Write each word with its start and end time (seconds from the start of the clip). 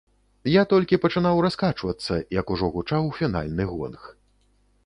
Я 0.51 0.63
толькі 0.71 0.97
пачынаў 1.03 1.41
раскачвацца, 1.47 2.13
як 2.39 2.45
ужо 2.57 2.73
гучаў 2.79 3.03
фінальны 3.19 3.71
гонг. 3.75 4.01